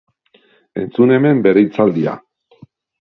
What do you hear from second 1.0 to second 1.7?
hemen bere